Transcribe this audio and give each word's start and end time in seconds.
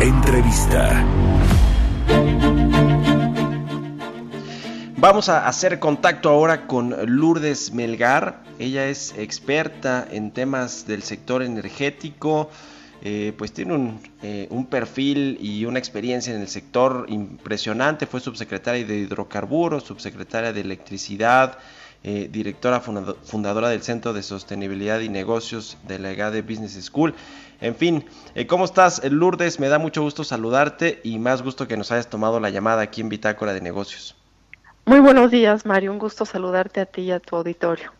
Entrevista. 0.00 1.04
Vamos 4.98 5.28
a 5.28 5.48
hacer 5.48 5.78
contacto 5.78 6.28
ahora 6.28 6.66
con 6.66 6.94
Lourdes 7.06 7.72
Melgar. 7.72 8.42
Ella 8.58 8.86
es 8.88 9.14
experta 9.16 10.06
en 10.10 10.32
temas 10.32 10.86
del 10.86 11.02
sector 11.02 11.42
energético. 11.42 12.50
Eh, 13.02 13.32
pues 13.38 13.52
tiene 13.52 13.98
eh, 14.22 14.48
un, 14.50 14.66
perfil 14.66 15.38
y 15.40 15.64
una 15.64 15.78
experiencia 15.78 16.34
en 16.34 16.40
el 16.40 16.48
sector 16.48 17.06
impresionante. 17.08 18.06
Fue 18.06 18.20
subsecretaria 18.20 18.84
de 18.84 18.98
hidrocarburos, 18.98 19.84
subsecretaria 19.84 20.52
de 20.52 20.60
electricidad, 20.60 21.58
eh, 22.06 22.30
directora 22.32 22.80
fundadora 22.80 23.68
del 23.68 23.82
Centro 23.82 24.14
de 24.14 24.22
Sostenibilidad 24.22 25.00
y 25.00 25.10
Negocios 25.10 25.76
de 25.86 25.98
la 25.98 26.12
EGADE 26.12 26.40
Business 26.40 26.82
School. 26.82 27.14
En 27.60 27.74
fin, 27.74 28.06
¿cómo 28.48 28.64
estás, 28.64 29.02
Lourdes? 29.04 29.60
Me 29.60 29.68
da 29.68 29.78
mucho 29.78 30.00
gusto 30.02 30.24
saludarte 30.24 31.00
y 31.04 31.18
más 31.18 31.42
gusto 31.42 31.68
que 31.68 31.76
nos 31.76 31.92
hayas 31.92 32.08
tomado 32.08 32.40
la 32.40 32.48
llamada 32.48 32.80
aquí 32.80 33.02
en 33.02 33.10
Bitácora 33.10 33.52
de 33.52 33.60
Negocios. 33.60 34.16
Muy 34.88 35.00
buenos 35.00 35.32
días, 35.32 35.66
Mario. 35.66 35.90
Un 35.90 35.98
gusto 35.98 36.24
saludarte 36.24 36.80
a 36.80 36.86
ti 36.86 37.02
y 37.02 37.10
a 37.10 37.18
tu 37.18 37.34
auditorio. 37.34 37.92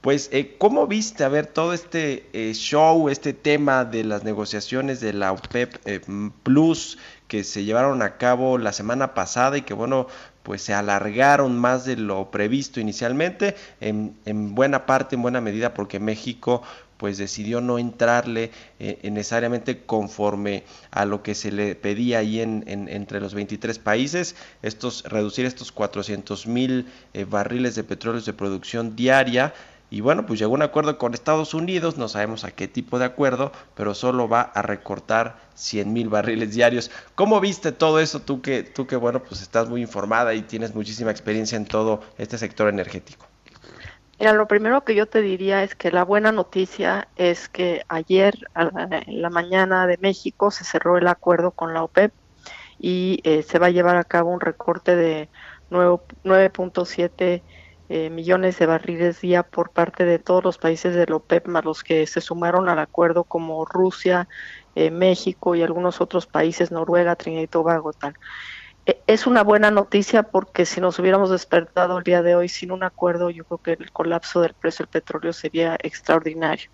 Pues, 0.00 0.30
eh, 0.32 0.56
¿cómo 0.58 0.86
viste 0.86 1.24
a 1.24 1.28
ver 1.28 1.46
todo 1.46 1.74
este 1.74 2.26
eh, 2.32 2.54
show, 2.54 3.10
este 3.10 3.34
tema 3.34 3.84
de 3.84 4.02
las 4.02 4.24
negociaciones 4.24 5.00
de 5.00 5.12
la 5.12 5.32
OPEP 5.32 5.76
eh, 5.84 6.00
Plus 6.42 6.98
que 7.28 7.44
se 7.44 7.64
llevaron 7.64 8.02
a 8.02 8.16
cabo 8.16 8.56
la 8.56 8.72
semana 8.72 9.12
pasada 9.12 9.58
y 9.58 9.62
que, 9.62 9.74
bueno, 9.74 10.06
pues 10.42 10.62
se 10.62 10.74
alargaron 10.74 11.58
más 11.58 11.84
de 11.84 11.96
lo 11.96 12.30
previsto 12.30 12.80
inicialmente, 12.80 13.56
en, 13.80 14.16
en 14.24 14.54
buena 14.54 14.86
parte, 14.86 15.16
en 15.16 15.22
buena 15.22 15.40
medida, 15.40 15.74
porque 15.74 16.00
México 16.00 16.62
pues 17.00 17.16
decidió 17.16 17.62
no 17.62 17.78
entrarle 17.78 18.50
eh, 18.78 18.98
necesariamente 19.10 19.84
conforme 19.86 20.64
a 20.90 21.06
lo 21.06 21.22
que 21.22 21.34
se 21.34 21.50
le 21.50 21.74
pedía 21.74 22.18
ahí 22.18 22.40
en, 22.40 22.62
entre 22.66 23.20
los 23.20 23.32
23 23.32 23.78
países, 23.78 24.36
estos, 24.60 25.04
reducir 25.04 25.46
estos 25.46 25.72
400 25.72 26.46
mil 26.46 26.86
eh, 27.14 27.24
barriles 27.24 27.74
de 27.74 27.84
petróleo 27.84 28.20
de 28.20 28.34
producción 28.34 28.96
diaria. 28.96 29.54
Y 29.90 30.02
bueno, 30.02 30.24
pues 30.24 30.38
llegó 30.38 30.54
un 30.54 30.62
acuerdo 30.62 30.98
con 30.98 31.14
Estados 31.14 31.52
Unidos, 31.52 31.98
no 31.98 32.06
sabemos 32.08 32.44
a 32.44 32.52
qué 32.52 32.68
tipo 32.68 33.00
de 33.00 33.06
acuerdo, 33.06 33.50
pero 33.74 33.92
solo 33.94 34.28
va 34.28 34.42
a 34.42 34.62
recortar 34.62 35.36
100 35.54 35.92
mil 35.92 36.08
barriles 36.08 36.54
diarios. 36.54 36.92
¿Cómo 37.16 37.40
viste 37.40 37.72
todo 37.72 37.98
eso 37.98 38.20
tú 38.20 38.40
que, 38.40 38.62
tú 38.62 38.86
que, 38.86 38.94
bueno, 38.94 39.20
pues 39.20 39.42
estás 39.42 39.68
muy 39.68 39.82
informada 39.82 40.32
y 40.34 40.42
tienes 40.42 40.76
muchísima 40.76 41.10
experiencia 41.10 41.56
en 41.56 41.66
todo 41.66 42.02
este 42.18 42.38
sector 42.38 42.68
energético? 42.68 43.26
Mira, 44.20 44.32
lo 44.32 44.46
primero 44.46 44.84
que 44.84 44.94
yo 44.94 45.06
te 45.06 45.22
diría 45.22 45.64
es 45.64 45.74
que 45.74 45.90
la 45.90 46.04
buena 46.04 46.30
noticia 46.30 47.08
es 47.16 47.48
que 47.48 47.82
ayer 47.88 48.34
en 48.54 49.22
la 49.22 49.30
mañana 49.30 49.88
de 49.88 49.98
México 49.98 50.52
se 50.52 50.62
cerró 50.64 50.98
el 50.98 51.08
acuerdo 51.08 51.50
con 51.50 51.74
la 51.74 51.82
OPEP 51.82 52.12
y 52.78 53.20
eh, 53.24 53.42
se 53.42 53.58
va 53.58 53.66
a 53.66 53.70
llevar 53.70 53.96
a 53.96 54.04
cabo 54.04 54.30
un 54.30 54.40
recorte 54.40 54.94
de 54.94 55.28
9.7 55.70 57.42
eh, 57.92 58.08
millones 58.08 58.56
de 58.56 58.66
barriles 58.66 59.20
día 59.20 59.42
por 59.42 59.70
parte 59.70 60.04
de 60.04 60.20
todos 60.20 60.44
los 60.44 60.58
países 60.58 60.94
de 60.94 61.06
la 61.06 61.16
OPEP, 61.16 61.48
más 61.48 61.64
los 61.64 61.82
que 61.82 62.06
se 62.06 62.20
sumaron 62.20 62.68
al 62.68 62.78
acuerdo 62.78 63.24
como 63.24 63.64
Rusia, 63.64 64.28
eh, 64.76 64.92
México 64.92 65.56
y 65.56 65.62
algunos 65.64 66.00
otros 66.00 66.28
países, 66.28 66.70
Noruega, 66.70 67.16
Trinidad 67.16 67.42
y 67.42 67.48
Tobago, 67.48 67.92
tal. 67.92 68.14
E, 68.86 69.02
es 69.08 69.26
una 69.26 69.42
buena 69.42 69.72
noticia 69.72 70.22
porque 70.22 70.66
si 70.66 70.80
nos 70.80 71.00
hubiéramos 71.00 71.30
despertado 71.30 71.98
el 71.98 72.04
día 72.04 72.22
de 72.22 72.36
hoy 72.36 72.48
sin 72.48 72.70
un 72.70 72.84
acuerdo, 72.84 73.28
yo 73.28 73.44
creo 73.44 73.58
que 73.58 73.72
el 73.72 73.90
colapso 73.90 74.40
del 74.40 74.54
precio 74.54 74.84
del 74.84 74.92
petróleo 74.92 75.32
sería 75.32 75.76
extraordinario. 75.82 76.70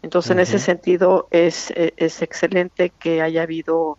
Entonces, 0.00 0.30
en 0.30 0.38
ese 0.38 0.60
sentido, 0.60 1.26
es, 1.32 1.72
e, 1.72 1.92
es, 1.96 2.22
excelente 2.22 2.90
que 2.90 3.20
haya 3.20 3.42
habido 3.42 3.98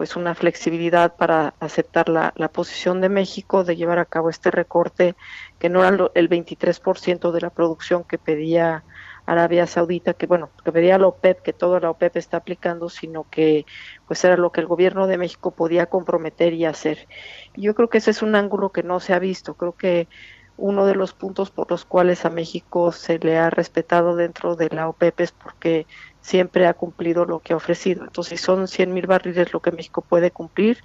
pues 0.00 0.16
una 0.16 0.34
flexibilidad 0.34 1.14
para 1.14 1.52
aceptar 1.60 2.08
la, 2.08 2.32
la, 2.36 2.48
posición 2.48 3.02
de 3.02 3.10
México 3.10 3.64
de 3.64 3.76
llevar 3.76 3.98
a 3.98 4.06
cabo 4.06 4.30
este 4.30 4.50
recorte 4.50 5.14
que 5.58 5.68
no 5.68 5.84
era 5.84 6.10
el 6.14 6.30
23% 6.30 7.30
de 7.30 7.40
la 7.42 7.50
producción 7.50 8.04
que 8.04 8.16
pedía 8.16 8.82
Arabia 9.26 9.66
Saudita, 9.66 10.14
que 10.14 10.26
bueno, 10.26 10.48
que 10.64 10.72
pedía 10.72 10.96
la 10.96 11.08
OPEP, 11.08 11.42
que 11.42 11.52
toda 11.52 11.80
la 11.80 11.90
OPEP 11.90 12.16
está 12.16 12.38
aplicando, 12.38 12.88
sino 12.88 13.26
que 13.28 13.66
pues 14.06 14.24
era 14.24 14.38
lo 14.38 14.52
que 14.52 14.62
el 14.62 14.68
gobierno 14.68 15.06
de 15.06 15.18
México 15.18 15.50
podía 15.50 15.84
comprometer 15.84 16.54
y 16.54 16.64
hacer. 16.64 17.06
yo 17.54 17.74
creo 17.74 17.90
que 17.90 17.98
ese 17.98 18.12
es 18.12 18.22
un 18.22 18.36
ángulo 18.36 18.72
que 18.72 18.82
no 18.82 19.00
se 19.00 19.12
ha 19.12 19.18
visto. 19.18 19.52
Creo 19.52 19.72
que 19.76 20.08
uno 20.56 20.86
de 20.86 20.94
los 20.94 21.12
puntos 21.12 21.50
por 21.50 21.70
los 21.70 21.84
cuales 21.84 22.24
a 22.24 22.30
México 22.30 22.90
se 22.92 23.18
le 23.18 23.36
ha 23.36 23.50
respetado 23.50 24.16
dentro 24.16 24.56
de 24.56 24.70
la 24.70 24.88
OPEP 24.88 25.20
es 25.20 25.32
porque 25.32 25.86
siempre 26.20 26.66
ha 26.66 26.74
cumplido 26.74 27.24
lo 27.24 27.40
que 27.40 27.52
ha 27.52 27.56
ofrecido. 27.56 28.04
Entonces, 28.04 28.40
son 28.40 28.68
100 28.68 28.92
mil 28.92 29.06
barriles 29.06 29.52
lo 29.52 29.60
que 29.60 29.72
México 29.72 30.02
puede 30.02 30.30
cumplir, 30.30 30.78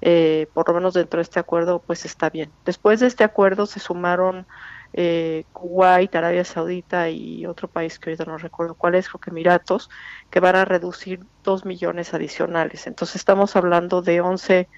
eh, 0.00 0.48
por 0.52 0.68
lo 0.68 0.74
menos 0.74 0.94
dentro 0.94 1.18
de 1.18 1.22
este 1.22 1.40
acuerdo, 1.40 1.82
pues 1.86 2.04
está 2.04 2.30
bien. 2.30 2.50
Después 2.64 3.00
de 3.00 3.06
este 3.06 3.24
acuerdo 3.24 3.66
se 3.66 3.80
sumaron 3.80 4.46
eh, 4.92 5.44
Kuwait, 5.52 6.14
Arabia 6.14 6.44
Saudita 6.44 7.08
y 7.10 7.46
otro 7.46 7.68
país 7.68 7.98
que 7.98 8.10
ahorita 8.10 8.24
no 8.24 8.38
recuerdo 8.38 8.74
cuál 8.74 8.94
es, 8.94 9.08
creo 9.08 9.20
que 9.20 9.30
Emiratos, 9.30 9.90
que 10.30 10.40
van 10.40 10.56
a 10.56 10.64
reducir 10.64 11.20
2 11.44 11.64
millones 11.64 12.14
adicionales. 12.14 12.86
Entonces 12.86 13.16
estamos 13.16 13.56
hablando 13.56 14.02
de 14.02 14.22
11.7 14.22 14.68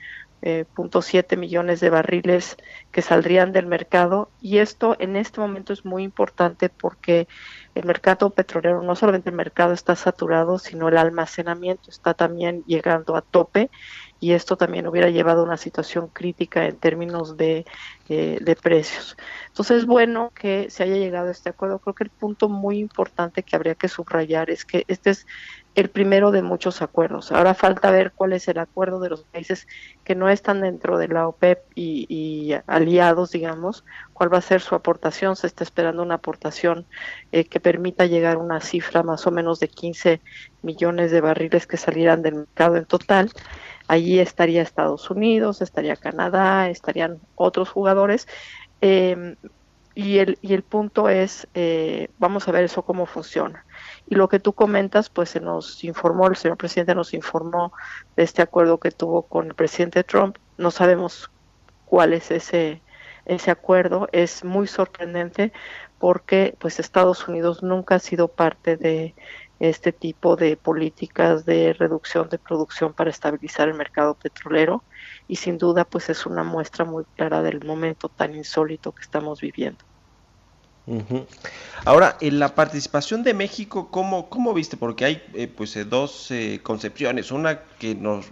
eh, 0.42 0.64
millones 1.36 1.80
de 1.80 1.90
barriles 1.90 2.56
que 2.92 3.02
saldrían 3.02 3.52
del 3.52 3.66
mercado. 3.66 4.30
Y 4.40 4.58
esto 4.58 4.96
en 4.98 5.16
este 5.16 5.40
momento 5.40 5.72
es 5.72 5.84
muy 5.84 6.02
importante 6.02 6.68
porque 6.68 7.28
el 7.74 7.84
mercado 7.84 8.30
petrolero, 8.30 8.82
no 8.82 8.96
solamente 8.96 9.30
el 9.30 9.36
mercado 9.36 9.72
está 9.72 9.94
saturado, 9.96 10.58
sino 10.58 10.88
el 10.88 10.98
almacenamiento 10.98 11.90
está 11.90 12.14
también 12.14 12.64
llegando 12.66 13.16
a 13.16 13.22
tope 13.22 13.70
y 14.20 14.32
esto 14.32 14.56
también 14.56 14.86
hubiera 14.86 15.10
llevado 15.10 15.42
a 15.42 15.44
una 15.44 15.56
situación 15.56 16.08
crítica 16.08 16.66
en 16.66 16.76
términos 16.76 17.36
de, 17.36 17.64
eh, 18.08 18.38
de, 18.40 18.56
precios. 18.56 19.16
Entonces 19.48 19.78
es 19.78 19.86
bueno 19.86 20.32
que 20.34 20.70
se 20.70 20.82
haya 20.82 20.96
llegado 20.96 21.28
a 21.28 21.30
este 21.30 21.50
acuerdo. 21.50 21.78
Creo 21.78 21.94
que 21.94 22.04
el 22.04 22.10
punto 22.10 22.48
muy 22.48 22.78
importante 22.78 23.42
que 23.42 23.54
habría 23.54 23.76
que 23.76 23.88
subrayar 23.88 24.50
es 24.50 24.64
que 24.64 24.84
este 24.88 25.10
es 25.10 25.26
el 25.76 25.90
primero 25.90 26.32
de 26.32 26.42
muchos 26.42 26.82
acuerdos. 26.82 27.30
Ahora 27.30 27.54
falta 27.54 27.92
ver 27.92 28.10
cuál 28.10 28.32
es 28.32 28.48
el 28.48 28.58
acuerdo 28.58 28.98
de 28.98 29.10
los 29.10 29.22
países 29.22 29.68
que 30.02 30.16
no 30.16 30.28
están 30.28 30.62
dentro 30.62 30.98
de 30.98 31.06
la 31.06 31.28
OPEP 31.28 31.60
y, 31.76 32.06
y 32.08 32.58
aliados, 32.66 33.30
digamos, 33.30 33.84
cuál 34.12 34.32
va 34.34 34.38
a 34.38 34.42
ser 34.42 34.60
su 34.60 34.74
aportación. 34.74 35.36
Se 35.36 35.46
está 35.46 35.62
esperando 35.62 36.02
una 36.02 36.16
aportación 36.16 36.86
eh, 37.30 37.44
que 37.44 37.60
permita 37.60 38.06
llegar 38.06 38.36
a 38.36 38.40
una 38.40 38.60
cifra 38.60 39.04
más 39.04 39.28
o 39.28 39.30
menos 39.30 39.60
de 39.60 39.68
15 39.68 40.20
millones 40.62 41.12
de 41.12 41.20
barriles 41.20 41.68
que 41.68 41.76
salieran 41.76 42.22
del 42.22 42.34
mercado 42.34 42.76
en 42.76 42.84
total. 42.84 43.30
Allí 43.88 44.20
estaría 44.20 44.62
Estados 44.62 45.10
Unidos, 45.10 45.62
estaría 45.62 45.96
Canadá, 45.96 46.68
estarían 46.68 47.18
otros 47.34 47.70
jugadores. 47.70 48.28
Eh, 48.80 49.36
y, 49.98 50.18
el, 50.18 50.38
y 50.42 50.54
el 50.54 50.62
punto 50.62 51.08
es, 51.08 51.48
eh, 51.54 52.08
vamos 52.18 52.46
a 52.46 52.52
ver 52.52 52.62
eso 52.62 52.82
cómo 52.82 53.04
funciona. 53.06 53.64
Y 54.06 54.14
lo 54.14 54.28
que 54.28 54.38
tú 54.38 54.52
comentas, 54.52 55.10
pues 55.10 55.30
se 55.30 55.40
nos 55.40 55.82
informó, 55.82 56.28
el 56.28 56.36
señor 56.36 56.56
presidente 56.56 56.94
nos 56.94 57.14
informó 57.14 57.72
de 58.14 58.22
este 58.22 58.40
acuerdo 58.40 58.78
que 58.78 58.92
tuvo 58.92 59.22
con 59.22 59.48
el 59.48 59.54
presidente 59.54 60.04
Trump. 60.04 60.36
No 60.56 60.70
sabemos 60.70 61.32
cuál 61.84 62.12
es 62.12 62.30
ese, 62.30 62.80
ese 63.24 63.50
acuerdo. 63.50 64.08
Es 64.12 64.44
muy 64.44 64.68
sorprendente 64.68 65.52
porque 65.98 66.54
pues 66.60 66.78
Estados 66.78 67.26
Unidos 67.26 67.64
nunca 67.64 67.96
ha 67.96 67.98
sido 67.98 68.28
parte 68.28 68.76
de 68.76 69.16
este 69.58 69.92
tipo 69.92 70.36
de 70.36 70.56
políticas 70.56 71.44
de 71.44 71.72
reducción 71.72 72.28
de 72.28 72.38
producción 72.38 72.92
para 72.92 73.10
estabilizar 73.10 73.68
el 73.68 73.74
mercado 73.74 74.14
petrolero 74.14 74.84
y 75.26 75.36
sin 75.36 75.58
duda 75.58 75.84
pues 75.84 76.08
es 76.10 76.26
una 76.26 76.44
muestra 76.44 76.84
muy 76.84 77.04
clara 77.16 77.42
del 77.42 77.64
momento 77.64 78.08
tan 78.08 78.34
insólito 78.34 78.92
que 78.92 79.02
estamos 79.02 79.40
viviendo. 79.40 79.84
Ahora, 81.84 82.16
en 82.20 82.38
la 82.38 82.54
participación 82.54 83.22
de 83.22 83.34
México, 83.34 83.90
¿cómo, 83.90 84.30
cómo 84.30 84.54
viste? 84.54 84.76
Porque 84.76 85.04
hay 85.04 85.22
eh, 85.34 85.46
pues 85.46 85.76
eh, 85.76 85.84
dos 85.84 86.30
eh, 86.30 86.60
concepciones. 86.62 87.30
Una 87.30 87.60
que 87.78 87.94
nos 87.94 88.26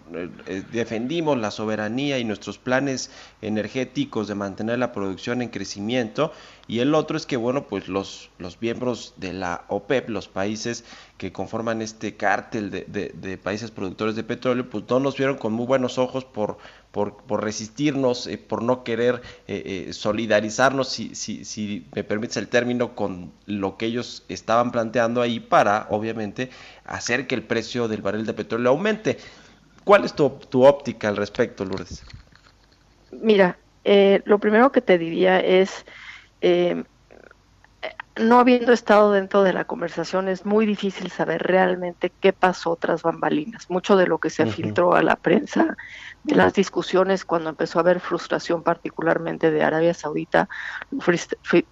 defendimos 0.72 1.36
la 1.36 1.50
soberanía 1.50 2.18
y 2.18 2.24
nuestros 2.24 2.58
planes 2.58 3.10
energéticos 3.42 4.28
de 4.28 4.34
mantener 4.34 4.78
la 4.78 4.92
producción 4.92 5.42
en 5.42 5.50
crecimiento 5.50 6.32
y 6.68 6.80
el 6.80 6.94
otro 6.94 7.16
es 7.16 7.26
que, 7.26 7.36
bueno, 7.36 7.68
pues 7.68 7.86
los, 7.86 8.30
los 8.38 8.60
miembros 8.60 9.14
de 9.18 9.32
la 9.32 9.64
OPEP, 9.68 10.08
los 10.08 10.26
países 10.26 10.84
que 11.16 11.30
conforman 11.30 11.80
este 11.80 12.16
cártel 12.16 12.70
de, 12.70 12.84
de, 13.14 13.38
países 13.38 13.70
productores 13.70 14.16
de 14.16 14.24
petróleo, 14.24 14.68
pues 14.68 14.82
no 14.88 14.98
nos 14.98 15.16
vieron 15.16 15.36
con 15.36 15.52
muy 15.52 15.64
buenos 15.64 15.96
ojos 15.96 16.24
por, 16.24 16.58
por, 16.90 17.18
por 17.18 17.44
resistirnos, 17.44 18.26
eh, 18.26 18.36
por 18.36 18.62
no 18.62 18.82
querer 18.82 19.22
eh, 19.46 19.86
eh, 19.88 19.92
solidarizarnos, 19.92 20.88
si, 20.88 21.14
si, 21.14 21.44
si 21.44 21.86
me 21.94 22.02
permites 22.02 22.36
el 22.36 22.48
término, 22.48 22.96
con 22.96 23.32
lo 23.46 23.76
que 23.76 23.86
ellos 23.86 24.24
estaban 24.28 24.72
planteando 24.72 25.22
ahí 25.22 25.38
para, 25.38 25.86
obviamente, 25.90 26.50
hacer 26.84 27.28
que 27.28 27.36
el 27.36 27.44
precio 27.44 27.86
del 27.86 28.02
barril 28.02 28.26
de 28.26 28.34
petróleo 28.34 28.70
aumente. 28.70 29.18
¿Cuál 29.84 30.04
es 30.04 30.14
tu, 30.14 30.30
tu 30.30 30.64
óptica 30.64 31.06
al 31.06 31.16
respecto, 31.16 31.64
Lourdes? 31.64 32.02
Mira, 33.12 33.56
lo 34.24 34.40
primero 34.40 34.72
que 34.72 34.80
te 34.80 34.98
diría 34.98 35.38
es 35.38 35.86
eh, 36.40 36.84
no 38.16 38.38
habiendo 38.38 38.72
estado 38.72 39.12
dentro 39.12 39.42
de 39.42 39.52
la 39.52 39.64
conversación, 39.64 40.28
es 40.28 40.46
muy 40.46 40.64
difícil 40.64 41.10
saber 41.10 41.42
realmente 41.42 42.10
qué 42.20 42.32
pasó 42.32 42.76
tras 42.76 43.02
bambalinas. 43.02 43.68
Mucho 43.68 43.96
de 43.96 44.06
lo 44.06 44.18
que 44.18 44.30
se 44.30 44.46
filtró 44.46 44.94
a 44.94 45.02
la 45.02 45.16
prensa, 45.16 45.76
de 46.24 46.34
las 46.34 46.54
discusiones 46.54 47.26
cuando 47.26 47.50
empezó 47.50 47.78
a 47.78 47.82
haber 47.82 48.00
frustración 48.00 48.62
particularmente 48.62 49.50
de 49.50 49.62
Arabia 49.62 49.92
Saudita, 49.92 50.48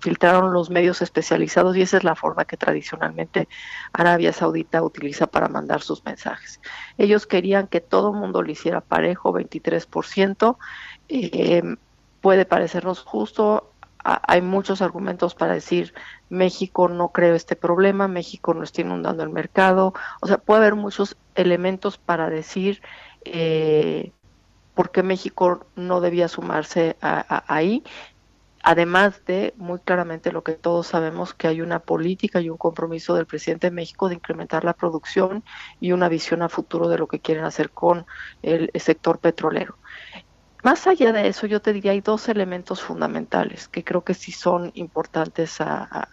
filtraron 0.00 0.52
los 0.52 0.68
medios 0.68 1.00
especializados 1.00 1.76
y 1.76 1.82
esa 1.82 1.96
es 1.96 2.04
la 2.04 2.14
forma 2.14 2.44
que 2.44 2.58
tradicionalmente 2.58 3.48
Arabia 3.94 4.32
Saudita 4.32 4.82
utiliza 4.82 5.26
para 5.26 5.48
mandar 5.48 5.80
sus 5.80 6.04
mensajes. 6.04 6.60
Ellos 6.98 7.26
querían 7.26 7.68
que 7.68 7.80
todo 7.80 8.12
el 8.12 8.18
mundo 8.18 8.42
lo 8.42 8.50
hiciera 8.50 8.82
parejo, 8.82 9.32
23%. 9.32 10.58
Eh, 11.08 11.62
puede 12.24 12.46
parecernos 12.46 13.00
justo, 13.00 13.73
hay 14.04 14.42
muchos 14.42 14.82
argumentos 14.82 15.34
para 15.34 15.54
decir 15.54 15.94
México 16.28 16.88
no 16.88 17.08
creo 17.08 17.34
este 17.34 17.56
problema, 17.56 18.06
México 18.06 18.52
no 18.52 18.62
está 18.62 18.82
inundando 18.82 19.22
el 19.22 19.30
mercado, 19.30 19.94
o 20.20 20.26
sea, 20.26 20.38
puede 20.38 20.60
haber 20.60 20.74
muchos 20.74 21.16
elementos 21.34 21.96
para 21.96 22.28
decir 22.28 22.82
eh, 23.24 24.12
por 24.74 24.90
qué 24.90 25.02
México 25.02 25.66
no 25.74 26.00
debía 26.00 26.28
sumarse 26.28 26.96
ahí, 27.00 27.82
además 28.62 29.24
de 29.24 29.54
muy 29.56 29.78
claramente 29.78 30.32
lo 30.32 30.42
que 30.42 30.52
todos 30.52 30.88
sabemos 30.88 31.32
que 31.32 31.48
hay 31.48 31.60
una 31.60 31.78
política 31.78 32.40
y 32.40 32.50
un 32.50 32.56
compromiso 32.58 33.14
del 33.14 33.26
presidente 33.26 33.68
de 33.68 33.76
México 33.76 34.08
de 34.08 34.16
incrementar 34.16 34.64
la 34.64 34.72
producción 34.72 35.44
y 35.80 35.92
una 35.92 36.08
visión 36.08 36.42
a 36.42 36.48
futuro 36.48 36.88
de 36.88 36.98
lo 36.98 37.06
que 37.06 37.20
quieren 37.20 37.44
hacer 37.44 37.70
con 37.70 38.06
el 38.42 38.70
sector 38.74 39.18
petrolero. 39.18 39.76
Más 40.64 40.86
allá 40.86 41.12
de 41.12 41.28
eso, 41.28 41.46
yo 41.46 41.60
te 41.60 41.74
diría, 41.74 41.92
hay 41.92 42.00
dos 42.00 42.26
elementos 42.26 42.82
fundamentales 42.82 43.68
que 43.68 43.84
creo 43.84 44.02
que 44.02 44.14
sí 44.14 44.32
son 44.32 44.70
importantes 44.72 45.60
a, 45.60 46.08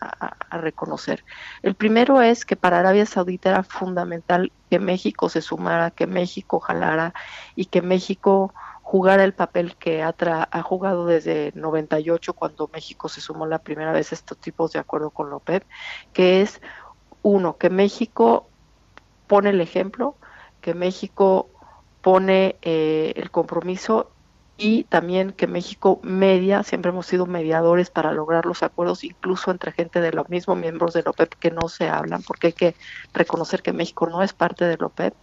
reconocer. 0.51 1.23
El 1.63 1.73
primero 1.75 2.21
es 2.21 2.43
que 2.43 2.57
para 2.57 2.79
Arabia 2.79 3.05
Saudita 3.05 3.49
era 3.51 3.63
fundamental 3.63 4.51
que 4.69 4.77
México 4.77 5.29
se 5.29 5.41
sumara, 5.41 5.91
que 5.91 6.05
México 6.05 6.59
jalara 6.59 7.13
y 7.55 7.67
que 7.67 7.81
México 7.81 8.53
jugara 8.81 9.23
el 9.23 9.33
papel 9.33 9.77
que 9.77 10.03
ha, 10.03 10.13
ha 10.19 10.61
jugado 10.63 11.05
desde 11.05 11.53
98 11.55 12.33
cuando 12.33 12.69
México 12.73 13.07
se 13.07 13.21
sumó 13.21 13.45
la 13.45 13.59
primera 13.59 13.93
vez 13.93 14.11
a 14.11 14.15
estos 14.15 14.37
tipos 14.37 14.73
de 14.73 14.79
acuerdo 14.79 15.11
con 15.11 15.29
la 15.29 15.37
OPEP, 15.37 15.63
que 16.11 16.41
es 16.41 16.61
uno, 17.21 17.55
que 17.55 17.69
México 17.69 18.49
pone 19.27 19.51
el 19.51 19.61
ejemplo, 19.61 20.17
que 20.59 20.73
México 20.73 21.49
pone 22.01 22.57
eh, 22.61 23.13
el 23.15 23.31
compromiso 23.31 24.11
y 24.61 24.83
también 24.83 25.31
que 25.31 25.47
México 25.47 25.99
media, 26.03 26.61
siempre 26.61 26.89
hemos 26.89 27.07
sido 27.07 27.25
mediadores 27.25 27.89
para 27.89 28.11
lograr 28.13 28.45
los 28.45 28.61
acuerdos, 28.61 29.03
incluso 29.03 29.49
entre 29.49 29.71
gente 29.71 30.01
de 30.01 30.11
los 30.11 30.29
mismos 30.29 30.55
miembros 30.55 30.93
de 30.93 31.01
la 31.01 31.09
OPEP 31.09 31.33
que 31.39 31.49
no 31.49 31.67
se 31.67 31.89
hablan, 31.89 32.21
porque 32.21 32.47
hay 32.47 32.53
que 32.53 32.75
reconocer 33.11 33.63
que 33.63 33.73
México 33.73 34.05
no 34.07 34.21
es 34.21 34.33
parte 34.33 34.65
de 34.65 34.77
la 34.77 34.85
OPEP. 34.85 35.15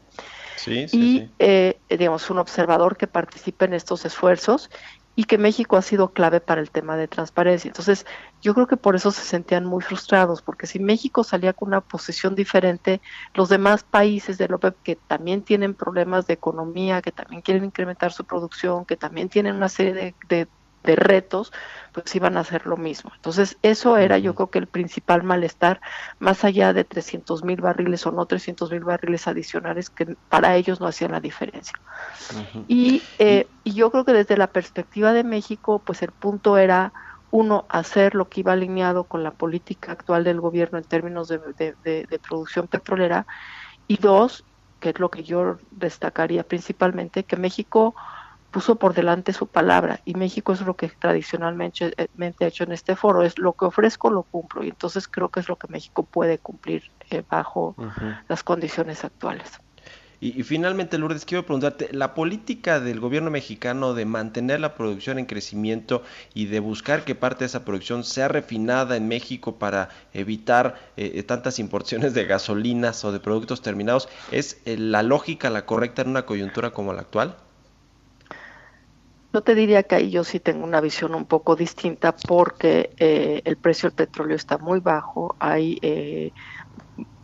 Sí, 0.57 0.89
sí, 0.89 0.99
y, 0.99 1.31
eh, 1.39 1.79
digamos, 1.89 2.29
un 2.31 2.39
observador 2.39 2.97
que 2.97 3.07
participe 3.07 3.67
en 3.67 3.75
estos 3.75 4.05
esfuerzos 4.05 4.71
y 5.19 5.25
que 5.25 5.37
México 5.37 5.77
ha 5.77 5.83
sido 5.83 6.13
clave 6.13 6.41
para 6.41 6.61
el 6.61 6.71
tema 6.71 6.97
de 6.97 7.09
transparencia. 7.09 7.67
Entonces, 7.67 8.07
yo 8.41 8.55
creo 8.55 8.69
que 8.69 8.77
por 8.77 8.95
eso 8.95 9.11
se 9.11 9.23
sentían 9.23 9.65
muy 9.65 9.83
frustrados, 9.83 10.43
porque 10.43 10.69
si 10.69 10.79
México 10.79 11.25
salía 11.25 11.53
con 11.55 11.71
una 11.71 11.81
posición 11.81 12.37
diferente, 12.37 13.01
los 13.35 13.49
demás 13.49 13.83
países 13.83 14.39
de 14.39 14.47
la 14.47 14.55
OPEP 14.55 14.77
que 14.85 14.95
también 14.95 15.43
tienen 15.43 15.75
problemas 15.75 16.29
de 16.29 16.35
economía, 16.35 17.03
que 17.03 17.11
también 17.11 17.43
quieren 17.43 17.65
incrementar 17.65 18.13
su 18.13 18.25
producción, 18.25 18.85
que 18.85 18.97
también 18.97 19.29
tienen 19.29 19.57
una 19.57 19.69
serie 19.69 19.93
de, 19.93 20.15
de 20.29 20.47
retos, 20.85 21.53
pues 21.93 22.15
iban 22.15 22.37
a 22.37 22.41
hacer 22.41 22.67
lo 22.67 22.77
mismo. 22.77 23.11
Entonces, 23.15 23.59
eso 23.63 23.97
era 23.97 24.19
yo 24.19 24.35
creo 24.35 24.51
que 24.51 24.59
el 24.59 24.67
principal 24.67 25.23
malestar, 25.23 25.81
más 26.19 26.45
allá 26.45 26.73
de 26.73 26.85
300 26.85 27.45
mil 27.45 27.61
barriles 27.61 28.07
o 28.07 28.13
no 28.13 28.27
300 28.27 28.71
mil 28.71 28.85
barriles 28.85 29.27
adicionales, 29.27 29.91
que 29.91 30.17
para 30.29 30.57
ellos 30.57 30.81
no 30.81 30.87
hacían 30.87 31.13
la 31.13 31.21
diferencia. 31.21 31.79
y, 32.69 33.03
eh, 33.19 33.47
y 33.65 33.75
yo 33.75 33.91
creo 33.91 34.05
que 34.05 34.13
desde 34.13 34.37
la 34.37 34.49
perspectiva 34.49 35.13
de 35.13 35.25
México, 35.25 35.81
pues 35.85 36.03
el 36.03 36.13
punto 36.13 36.59
era, 36.59 36.93
uno, 37.31 37.67
hacer 37.69 38.15
lo 38.15 38.29
que 38.29 38.41
iba 38.41 38.53
alineado 38.53 39.05
con 39.05 39.23
la 39.23 39.33
política 39.33 39.93
actual 39.93 40.25
del 40.25 40.41
gobierno 40.41 40.79
en 40.79 40.85
términos 40.85 41.29
de, 41.29 41.39
de 41.85 42.21
producción 42.27 42.69
petrolera, 42.69 43.27
y 43.87 43.97
dos, 43.97 44.45
que 44.81 44.91
es 44.91 44.99
lo 44.99 45.11
que 45.11 45.25
yo 45.25 45.59
destacaría 45.71 46.45
principalmente, 46.45 47.25
que 47.25 47.37
México 47.37 47.95
puso 48.51 48.77
por 48.77 48.95
delante 48.95 49.33
su 49.33 49.47
palabra 49.47 50.01
y 50.05 50.15
México 50.15 50.53
es 50.53 50.61
lo 50.63 50.75
que 50.75 50.89
tradicionalmente 50.89 51.95
ha 52.45 52.49
hecho 52.49 52.65
en 52.65 52.73
este 52.73 52.97
foro, 52.97 53.23
es 53.23 53.39
lo 53.39 53.53
que 53.53 53.67
ofrezco 53.67 54.11
lo 54.11 54.23
cumplo 54.23 54.65
y 54.65 54.69
entonces 54.69 55.09
creo 55.09 55.29
que 55.29 55.41
es 55.41 55.49
lo 55.49 55.57
que 55.57 55.69
México 55.69 56.03
puede 56.03 56.39
cumplir 56.39 56.91
eh, 57.11 57.23
bajo 57.29 57.77
las 58.29 58.43
condiciones 58.43 59.05
actuales. 59.05 59.61
Y, 60.21 60.43
finalmente, 60.43 60.99
Lourdes, 60.99 61.25
quiero 61.25 61.47
preguntarte, 61.47 61.91
la 61.93 62.13
política 62.13 62.81
del 62.81 62.99
gobierno 62.99 63.31
mexicano 63.31 63.95
de 63.95 64.05
mantener 64.05 64.59
la 64.59 64.75
producción 64.75 65.21
en 65.21 65.27
crecimiento 65.27 66.03
y 66.35 66.47
de 66.47 66.59
buscar 66.59 67.05
que 67.05 67.15
parte 67.15 67.41
de 67.41 67.47
esa 67.47 67.65
producción 67.65 68.03
sea 68.03 68.27
refinada 68.27 68.97
en 68.97 69.07
México 69.07 69.61
para 69.61 69.91
evitar 70.13 70.75
eh, 70.97 71.23
tantas 71.23 71.61
importaciones 71.61 72.15
de 72.15 72.25
gasolinas 72.25 73.05
o 73.05 73.13
de 73.13 73.21
productos 73.21 73.63
terminados, 73.63 74.09
¿es 74.33 74.61
eh, 74.65 74.77
la 74.77 75.05
lógica 75.05 75.51
la 75.51 75.67
correcta 75.67 76.03
en 76.03 76.09
una 76.09 76.27
coyuntura 76.27 76.71
como 76.71 76.93
la 76.93 77.03
actual? 77.03 77.37
Yo 79.33 79.43
te 79.43 79.55
diría 79.55 79.83
que 79.83 79.95
ahí 79.95 80.11
yo 80.11 80.25
sí 80.25 80.41
tengo 80.41 80.65
una 80.65 80.81
visión 80.81 81.15
un 81.15 81.27
poco 81.27 81.55
distinta 81.55 82.15
porque 82.17 82.95
eh, 82.97 83.43
el 83.45 83.59
precio 83.59 83.91
del 83.91 83.97
petróleo 83.97 84.37
está 84.37 84.57
muy 84.57 84.81
bajo, 84.81 85.37
hay 85.39 85.79
eh, 85.83 86.33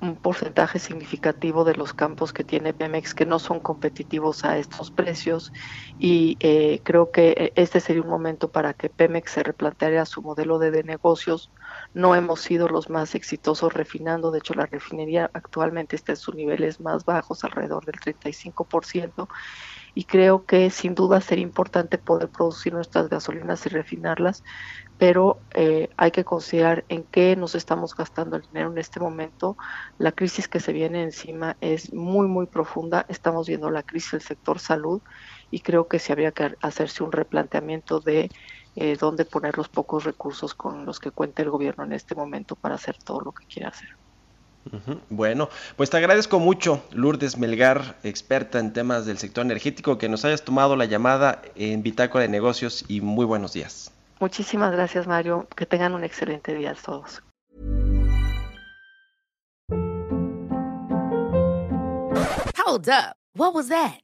un 0.03 0.17
porcentaje 0.17 0.79
significativo 0.79 1.65
de 1.65 1.75
los 1.75 1.95
campos 1.95 2.35
que 2.35 2.45
tiene 2.45 2.75
Pemex 2.75 3.15
que 3.15 3.25
no 3.25 3.39
son 3.39 3.59
competitivos 3.61 4.45
a 4.45 4.59
estos 4.59 4.91
precios 4.91 5.51
y 5.99 6.37
eh, 6.41 6.83
creo 6.85 7.11
que 7.11 7.53
este 7.57 7.81
sería 7.81 8.03
un 8.03 8.09
momento 8.09 8.51
para 8.51 8.75
que 8.75 8.91
Pemex 8.91 9.33
se 9.33 9.43
replanteara 9.43 10.05
su 10.05 10.21
modelo 10.21 10.59
de, 10.59 10.71
de, 10.71 10.85
negocios. 10.85 11.51
No 11.95 12.15
hemos 12.15 12.41
sido 12.43 12.69
los 12.69 12.91
más 12.91 13.15
exitosos 13.15 13.73
refinando, 13.73 14.31
de 14.31 14.41
hecho 14.41 14.53
la 14.53 14.67
refinería 14.67 15.31
actualmente 15.33 15.97
está 15.97 16.13
en 16.13 16.17
sus 16.17 16.35
niveles 16.35 16.81
más 16.81 17.07
bajos, 17.07 17.45
alrededor 17.45 17.87
del 17.87 17.95
35%, 17.95 19.27
y 19.95 20.05
creo 20.05 20.45
que 20.45 20.71
sin 20.71 20.95
duda 20.95 21.21
sería 21.21 21.45
importante 21.45 21.99
poder 21.99 22.29
producir 22.31 22.73
nuestras 22.75 23.09
gasolinas 23.09 23.65
y 23.67 23.69
refinarlas, 23.69 24.43
pero 24.97 25.45
eh, 25.55 25.89
hay 25.97 26.11
que 26.11 26.25
considerar 26.25 26.85
en 26.89 27.05
qué 27.05 27.37
nos 27.37 27.55
estamos 27.55 27.95
gastando 27.95 28.37
el 28.37 28.43
dinero 28.43 28.71
en 28.71 28.79
este 28.79 29.01
momento. 29.01 29.57
La 29.99 30.13
crisis 30.13 30.49
que 30.49 30.61
se 30.61 30.73
viene 30.73 31.03
encima 31.03 31.57
es 31.61 31.93
muy, 31.93 32.27
muy 32.29 32.47
profunda. 32.47 33.07
Estamos 33.09 33.49
viendo 33.49 33.71
la 33.71 33.83
crisis 33.83 34.13
del 34.13 34.23
sector 34.23 34.59
salud 34.59 35.03
y 35.51 35.61
creo 35.61 35.89
que 35.89 35.99
sí 35.99 36.13
habría 36.13 36.33
que 36.33 36.55
hacerse 36.61 37.03
un 37.05 37.13
replanteamiento 37.13 38.01
de 38.01 38.31
eh, 38.75 38.97
dónde 38.97 39.25
poner 39.25 39.57
los 39.57 39.69
pocos 39.69 40.05
recursos 40.05 40.55
con 40.55 40.85
los 40.85 40.99
que 41.01 41.13
cuenta 41.13 41.43
el 41.43 41.51
gobierno 41.51 41.85
en 41.85 41.93
este 41.93 42.15
momento 42.15 42.57
para 42.57 42.75
hacer 42.77 42.97
todo 43.05 43.21
lo 43.21 43.33
que 43.33 43.47
quiere 43.47 43.69
hacer. 43.69 43.89
Bueno, 45.11 45.49
pues 45.77 45.91
te 45.91 45.97
agradezco 45.97 46.39
mucho, 46.39 46.83
Lourdes 46.93 47.37
Melgar, 47.37 47.97
experta 48.03 48.59
en 48.59 48.73
temas 48.73 49.07
del 49.07 49.19
sector 49.19 49.45
energético, 49.45 49.99
que 49.99 50.09
nos 50.09 50.25
hayas 50.25 50.43
tomado 50.43 50.77
la 50.77 50.85
llamada 50.85 51.43
en 51.55 51.83
Bitácora 51.83 52.23
de 52.23 52.29
Negocios 52.29 52.85
y 52.89 53.01
muy 53.01 53.25
buenos 53.25 53.53
días. 53.53 53.93
Muchísimas 54.21 54.73
gracias, 54.73 55.07
Mario. 55.07 55.47
Que 55.57 55.67
tengan 55.67 55.95
un 55.95 56.05
excelente 56.05 56.55
día 56.55 56.71
a 56.71 56.75
todos. 56.75 57.23
Hold 62.67 62.89
up. 62.89 63.17
What 63.37 63.53
was 63.53 63.69
that? 63.69 64.04